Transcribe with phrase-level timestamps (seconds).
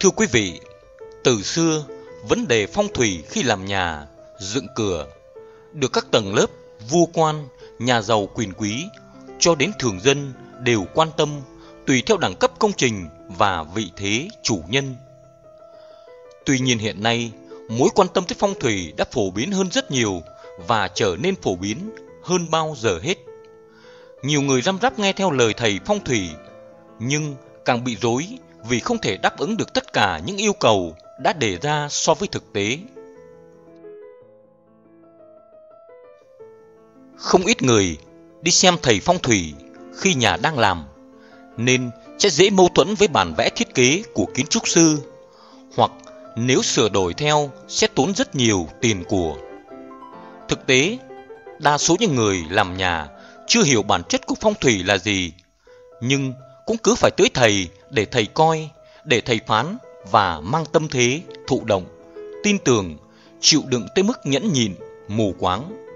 [0.00, 0.60] Thưa quý vị,
[1.24, 1.84] từ xưa,
[2.28, 4.06] vấn đề phong thủy khi làm nhà,
[4.38, 5.06] dựng cửa
[5.72, 6.46] được các tầng lớp
[6.88, 7.48] vua quan,
[7.78, 8.84] nhà giàu quyền quý
[9.38, 11.40] cho đến thường dân đều quan tâm
[11.86, 14.96] tùy theo đẳng cấp công trình và vị thế chủ nhân.
[16.44, 17.32] Tuy nhiên hiện nay,
[17.68, 20.22] mối quan tâm tới phong thủy đã phổ biến hơn rất nhiều
[20.66, 21.90] và trở nên phổ biến
[22.22, 23.18] hơn bao giờ hết.
[24.22, 26.28] Nhiều người răm rắp nghe theo lời thầy phong thủy,
[26.98, 28.26] nhưng càng bị rối
[28.68, 32.14] vì không thể đáp ứng được tất cả những yêu cầu đã đề ra so
[32.14, 32.78] với thực tế.
[37.16, 37.98] Không ít người
[38.42, 39.54] đi xem thầy phong thủy
[39.96, 40.84] khi nhà đang làm,
[41.56, 44.98] nên sẽ dễ mâu thuẫn với bản vẽ thiết kế của kiến trúc sư,
[45.76, 45.90] hoặc
[46.36, 49.36] nếu sửa đổi theo sẽ tốn rất nhiều tiền của.
[50.48, 50.98] Thực tế,
[51.58, 53.08] đa số những người làm nhà
[53.46, 55.32] chưa hiểu bản chất của phong thủy là gì,
[56.00, 56.32] nhưng
[56.66, 58.70] cũng cứ phải tới thầy để thầy coi,
[59.04, 59.76] để thầy phán
[60.10, 61.84] và mang tâm thế thụ động,
[62.42, 62.96] tin tưởng,
[63.40, 64.74] chịu đựng tới mức nhẫn nhịn,
[65.08, 65.86] mù quáng.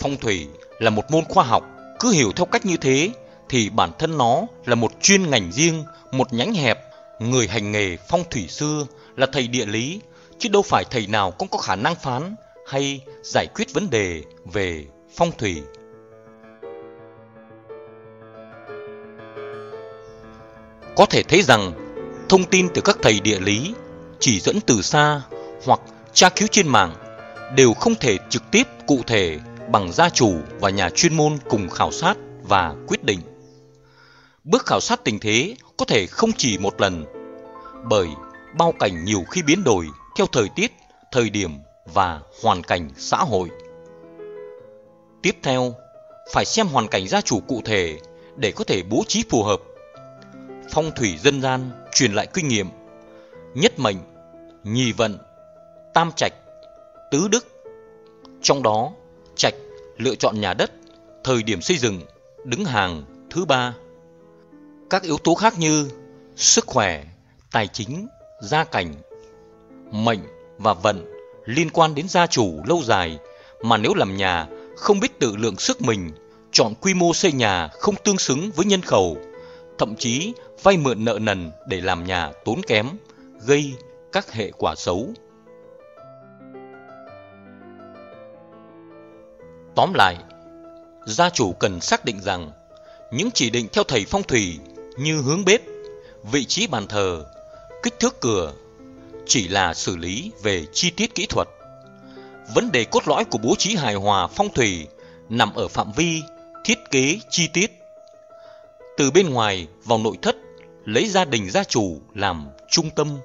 [0.00, 0.46] Phong thủy
[0.78, 1.64] là một môn khoa học,
[2.00, 3.10] cứ hiểu theo cách như thế
[3.48, 6.78] thì bản thân nó là một chuyên ngành riêng, một nhánh hẹp.
[7.20, 10.00] Người hành nghề phong thủy xưa là thầy địa lý,
[10.38, 12.34] chứ đâu phải thầy nào cũng có khả năng phán
[12.68, 14.84] hay giải quyết vấn đề về
[15.16, 15.62] phong thủy.
[20.96, 21.72] Có thể thấy rằng
[22.28, 23.74] thông tin từ các thầy địa lý
[24.20, 25.22] chỉ dẫn từ xa
[25.64, 25.80] hoặc
[26.12, 26.94] tra cứu trên mạng
[27.56, 29.38] đều không thể trực tiếp cụ thể
[29.70, 33.20] bằng gia chủ và nhà chuyên môn cùng khảo sát và quyết định.
[34.44, 37.04] Bước khảo sát tình thế có thể không chỉ một lần,
[37.84, 38.08] bởi
[38.58, 39.86] bao cảnh nhiều khi biến đổi
[40.16, 40.72] theo thời tiết,
[41.12, 41.50] thời điểm
[41.94, 43.48] và hoàn cảnh xã hội.
[45.22, 45.74] Tiếp theo,
[46.32, 47.98] phải xem hoàn cảnh gia chủ cụ thể
[48.36, 49.60] để có thể bố trí phù hợp.
[50.70, 52.68] Phong thủy dân gian truyền lại kinh nghiệm,
[53.54, 53.96] nhất mệnh,
[54.64, 55.18] nhì vận,
[55.94, 56.32] tam trạch,
[57.10, 57.46] tứ đức.
[58.42, 58.90] Trong đó,
[59.36, 59.54] trạch
[59.96, 60.70] lựa chọn nhà đất,
[61.24, 62.00] thời điểm xây dựng,
[62.44, 63.74] đứng hàng thứ ba.
[64.90, 65.90] Các yếu tố khác như
[66.36, 67.04] sức khỏe,
[67.52, 68.06] tài chính,
[68.40, 68.94] gia cảnh,
[69.90, 70.20] mệnh
[70.58, 71.04] và vận
[71.44, 73.18] liên quan đến gia chủ lâu dài
[73.62, 74.46] mà nếu làm nhà
[74.76, 76.10] không biết tự lượng sức mình,
[76.52, 79.16] chọn quy mô xây nhà không tương xứng với nhân khẩu,
[79.78, 80.32] thậm chí
[80.62, 82.86] vay mượn nợ nần để làm nhà tốn kém,
[83.46, 83.74] gây
[84.12, 85.08] các hệ quả xấu.
[89.74, 90.16] Tóm lại,
[91.06, 92.50] gia chủ cần xác định rằng
[93.12, 94.58] những chỉ định theo thầy phong thủy
[94.98, 95.62] như hướng bếp,
[96.32, 97.24] vị trí bàn thờ,
[97.82, 98.52] kích thước cửa
[99.26, 101.48] chỉ là xử lý về chi tiết kỹ thuật.
[102.54, 104.86] Vấn đề cốt lõi của bố trí hài hòa phong thủy
[105.28, 106.22] nằm ở phạm vi
[106.64, 107.85] thiết kế chi tiết.
[108.96, 110.36] Từ bên ngoài vào nội thất,
[110.84, 113.18] lấy gia đình gia chủ làm trung tâm.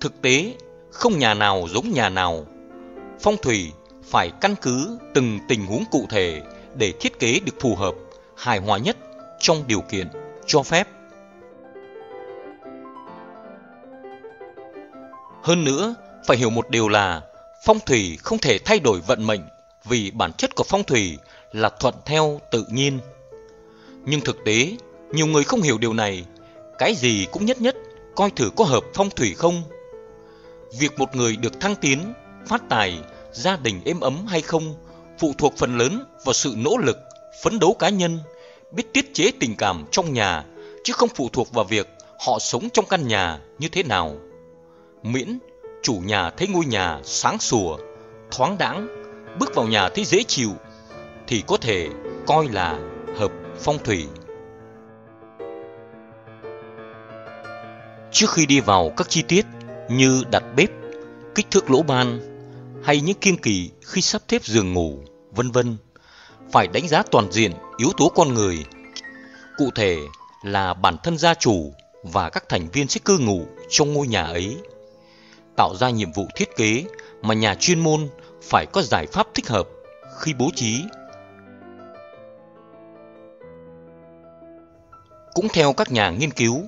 [0.00, 0.54] Thực tế,
[0.90, 2.46] không nhà nào giống nhà nào.
[3.20, 3.72] Phong thủy
[4.10, 6.42] phải căn cứ từng tình huống cụ thể
[6.74, 7.94] để thiết kế được phù hợp,
[8.36, 8.96] hài hòa nhất
[9.40, 10.08] trong điều kiện
[10.46, 10.88] cho phép.
[15.42, 15.94] Hơn nữa,
[16.26, 17.22] phải hiểu một điều là
[17.64, 19.40] phong thủy không thể thay đổi vận mệnh
[19.84, 21.18] vì bản chất của phong thủy
[21.52, 22.98] là thuận theo tự nhiên.
[24.06, 24.76] Nhưng thực tế,
[25.12, 26.24] nhiều người không hiểu điều này,
[26.78, 27.76] cái gì cũng nhất nhất
[28.14, 29.62] coi thử có hợp phong thủy không.
[30.78, 32.14] Việc một người được thăng tiến,
[32.46, 32.98] phát tài,
[33.32, 34.74] gia đình êm ấm hay không
[35.18, 36.96] phụ thuộc phần lớn vào sự nỗ lực,
[37.42, 38.18] phấn đấu cá nhân,
[38.70, 40.44] biết tiết chế tình cảm trong nhà
[40.84, 41.88] chứ không phụ thuộc vào việc
[42.26, 44.16] họ sống trong căn nhà như thế nào
[45.02, 45.38] miễn
[45.82, 47.76] chủ nhà thấy ngôi nhà sáng sủa,
[48.30, 48.88] thoáng đãng,
[49.38, 50.50] bước vào nhà thấy dễ chịu
[51.26, 51.88] thì có thể
[52.26, 52.78] coi là
[53.60, 54.06] phong thủy.
[58.12, 59.46] Trước khi đi vào các chi tiết
[59.90, 60.70] như đặt bếp,
[61.34, 62.20] kích thước lỗ ban
[62.84, 64.98] hay những kiêng kỳ khi sắp xếp giường ngủ,
[65.30, 65.76] vân vân,
[66.52, 68.64] phải đánh giá toàn diện yếu tố con người.
[69.56, 69.98] Cụ thể
[70.42, 74.22] là bản thân gia chủ và các thành viên sẽ cư ngụ trong ngôi nhà
[74.22, 74.56] ấy
[75.56, 76.84] tạo ra nhiệm vụ thiết kế
[77.22, 78.08] mà nhà chuyên môn
[78.42, 79.68] phải có giải pháp thích hợp
[80.18, 80.82] khi bố trí.
[85.34, 86.62] Cũng theo các nhà nghiên cứu,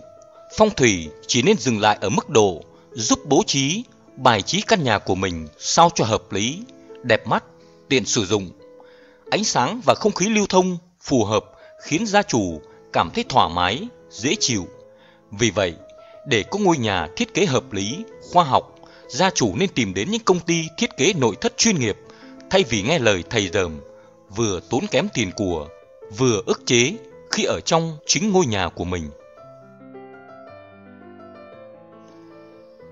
[0.56, 3.84] phong thủy chỉ nên dừng lại ở mức độ giúp bố trí,
[4.16, 6.58] bài trí căn nhà của mình sao cho hợp lý,
[7.02, 7.44] đẹp mắt,
[7.88, 8.50] tiện sử dụng.
[9.30, 11.44] Ánh sáng và không khí lưu thông phù hợp
[11.82, 12.60] khiến gia chủ
[12.92, 14.66] cảm thấy thoải mái, dễ chịu.
[15.30, 15.74] Vì vậy,
[16.26, 18.74] để có ngôi nhà thiết kế hợp lý, khoa học
[19.08, 21.96] gia chủ nên tìm đến những công ty thiết kế nội thất chuyên nghiệp
[22.50, 23.80] thay vì nghe lời thầy dởm,
[24.36, 25.68] vừa tốn kém tiền của,
[26.18, 26.92] vừa ức chế
[27.30, 29.10] khi ở trong chính ngôi nhà của mình.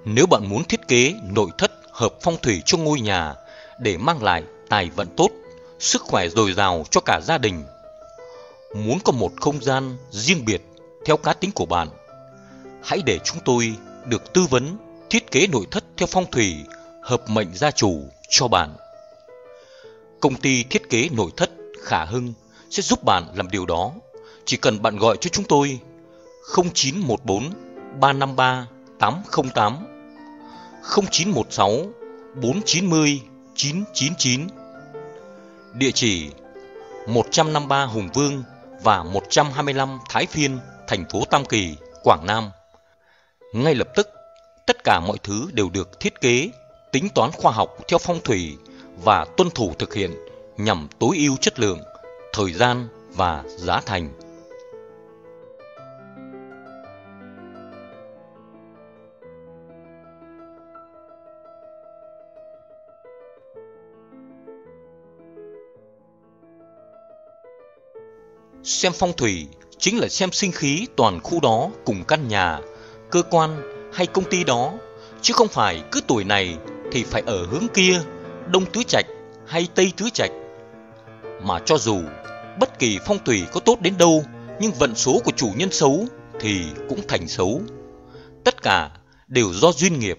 [0.04, 3.34] Nếu bạn muốn thiết kế nội thất hợp phong thủy cho ngôi nhà
[3.78, 5.28] để mang lại tài vận tốt,
[5.78, 7.64] sức khỏe dồi dào cho cả gia đình,
[8.74, 10.62] muốn có một không gian riêng biệt
[11.04, 11.88] theo cá tính của bạn,
[12.82, 14.76] hãy để chúng tôi được tư vấn
[15.10, 16.56] thiết kế nội thất theo phong thủy
[17.02, 18.76] hợp mệnh gia chủ cho bạn.
[20.20, 21.50] Công ty thiết kế nội thất
[21.82, 22.32] Khả Hưng
[22.70, 23.92] sẽ giúp bạn làm điều đó.
[24.44, 25.80] Chỉ cần bạn gọi cho chúng tôi
[26.56, 27.50] 0914
[28.00, 28.66] 353
[28.98, 29.86] 808
[30.96, 31.86] 0916
[32.34, 33.20] 490
[33.54, 34.48] 999
[35.74, 36.30] Địa chỉ
[37.06, 38.42] 153 Hùng Vương
[38.82, 40.58] và 125 Thái Phiên,
[40.88, 42.50] thành phố Tam Kỳ, Quảng Nam.
[43.52, 44.08] Ngay lập tức,
[44.66, 46.50] tất cả mọi thứ đều được thiết kế,
[46.92, 48.56] tính toán khoa học theo phong thủy
[49.04, 50.14] và tuân thủ thực hiện
[50.56, 51.80] nhằm tối ưu chất lượng,
[52.32, 54.23] thời gian và giá thành.
[68.64, 69.46] Xem phong thủy
[69.78, 72.58] chính là xem sinh khí toàn khu đó cùng căn nhà,
[73.10, 73.62] cơ quan
[73.92, 74.72] hay công ty đó,
[75.22, 76.56] chứ không phải cứ tuổi này
[76.92, 78.00] thì phải ở hướng kia,
[78.46, 79.06] đông tứ trạch
[79.46, 80.30] hay tây tứ trạch.
[81.42, 82.00] Mà cho dù
[82.60, 84.24] bất kỳ phong thủy có tốt đến đâu,
[84.60, 86.06] nhưng vận số của chủ nhân xấu
[86.40, 87.60] thì cũng thành xấu.
[88.44, 88.90] Tất cả
[89.28, 90.18] đều do duyên nghiệp.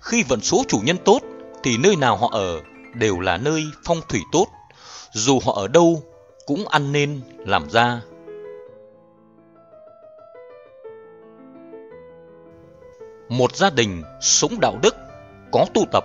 [0.00, 1.20] Khi vận số chủ nhân tốt
[1.62, 2.60] thì nơi nào họ ở
[2.94, 4.46] đều là nơi phong thủy tốt.
[5.12, 6.02] Dù họ ở đâu
[6.46, 8.02] cũng ăn nên làm ra.
[13.28, 14.96] Một gia đình sống đạo đức,
[15.52, 16.04] có tu tập,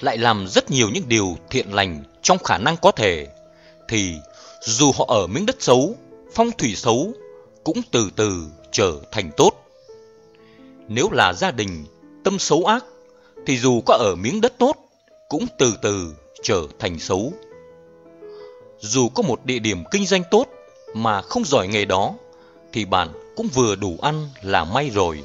[0.00, 3.26] lại làm rất nhiều những điều thiện lành trong khả năng có thể,
[3.88, 4.14] thì
[4.62, 5.94] dù họ ở miếng đất xấu,
[6.32, 7.12] phong thủy xấu,
[7.64, 9.52] cũng từ từ trở thành tốt.
[10.88, 11.84] Nếu là gia đình
[12.24, 12.84] tâm xấu ác,
[13.46, 14.76] thì dù có ở miếng đất tốt,
[15.28, 17.32] cũng từ từ trở thành xấu.
[18.80, 20.46] Dù có một địa điểm kinh doanh tốt
[20.94, 22.14] mà không giỏi nghề đó,
[22.72, 25.22] thì bạn cũng vừa đủ ăn là may rồi.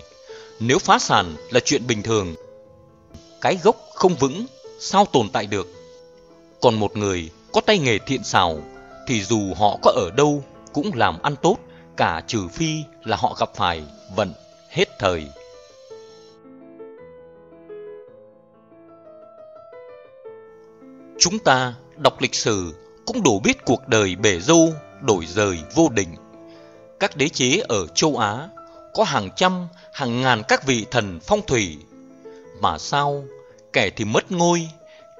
[0.59, 2.35] Nếu phá sản là chuyện bình thường,
[3.41, 4.45] cái gốc không vững,
[4.79, 5.67] sao tồn tại được?
[6.61, 8.61] Còn một người có tay nghề thiện xảo,
[9.07, 10.43] thì dù họ có ở đâu
[10.73, 11.57] cũng làm ăn tốt,
[11.97, 13.83] cả trừ phi là họ gặp phải
[14.15, 14.33] vận
[14.69, 15.27] hết thời.
[21.19, 22.73] Chúng ta đọc lịch sử
[23.13, 26.15] cũng đủ biết cuộc đời bể dâu đổi rời vô định.
[26.99, 28.47] Các đế chế ở châu Á
[28.93, 31.77] có hàng trăm, hàng ngàn các vị thần phong thủy.
[32.59, 33.23] Mà sao,
[33.73, 34.69] kẻ thì mất ngôi,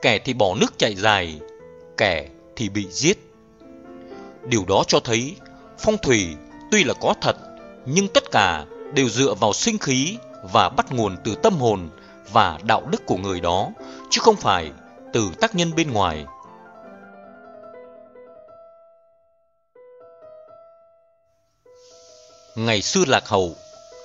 [0.01, 1.39] kẻ thì bỏ nước chạy dài,
[1.97, 3.17] kẻ thì bị giết.
[4.43, 5.35] Điều đó cho thấy
[5.79, 6.27] phong thủy
[6.71, 7.35] tuy là có thật,
[7.85, 10.17] nhưng tất cả đều dựa vào sinh khí
[10.53, 11.89] và bắt nguồn từ tâm hồn
[12.31, 13.69] và đạo đức của người đó,
[14.09, 14.71] chứ không phải
[15.13, 16.25] từ tác nhân bên ngoài.
[22.55, 23.55] Ngày xưa lạc hậu,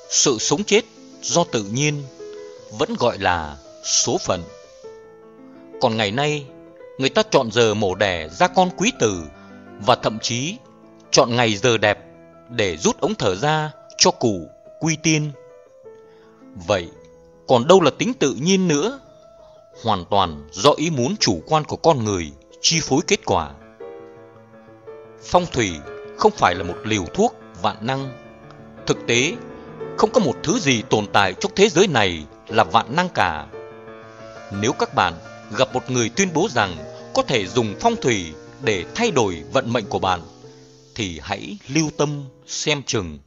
[0.08, 0.84] sự sống chết
[1.22, 2.02] do tự nhiên
[2.78, 4.42] vẫn gọi là số phận.
[5.80, 6.46] Còn ngày nay,
[6.98, 9.22] người ta chọn giờ mổ đẻ ra con quý tử
[9.86, 10.56] và thậm chí
[11.10, 11.98] chọn ngày giờ đẹp
[12.48, 14.48] để rút ống thở ra cho cụ
[14.80, 15.32] quy tiên.
[16.66, 16.88] Vậy,
[17.48, 19.00] còn đâu là tính tự nhiên nữa?
[19.84, 23.50] Hoàn toàn do ý muốn chủ quan của con người chi phối kết quả.
[25.22, 25.72] Phong thủy
[26.18, 28.25] không phải là một liều thuốc vạn năng
[28.86, 29.36] Thực tế,
[29.98, 33.46] không có một thứ gì tồn tại trong thế giới này là vạn năng cả.
[34.60, 35.14] Nếu các bạn
[35.58, 36.76] gặp một người tuyên bố rằng
[37.14, 40.20] có thể dùng phong thủy để thay đổi vận mệnh của bạn,
[40.94, 43.18] thì hãy lưu tâm xem chừng.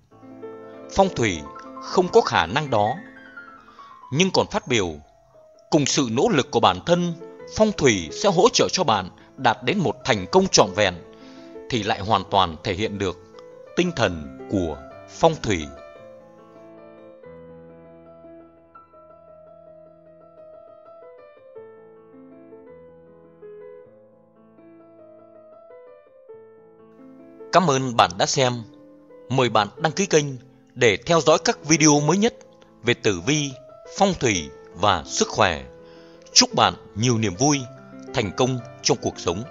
[0.96, 1.40] Phong thủy
[1.82, 2.96] không có khả năng đó.
[4.12, 4.96] Nhưng còn phát biểu,
[5.70, 7.14] cùng sự nỗ lực của bản thân,
[7.56, 10.94] phong thủy sẽ hỗ trợ cho bạn đạt đến một thành công trọn vẹn,
[11.70, 13.18] thì lại hoàn toàn thể hiện được
[13.76, 14.78] tinh thần của
[15.10, 15.68] phong thủy
[27.52, 28.54] Cảm ơn bạn đã xem.
[29.30, 30.26] Mời bạn đăng ký kênh
[30.74, 32.36] để theo dõi các video mới nhất
[32.84, 33.52] về tử vi,
[33.98, 35.64] phong thủy và sức khỏe.
[36.34, 37.60] Chúc bạn nhiều niềm vui,
[38.14, 39.44] thành công trong cuộc sống.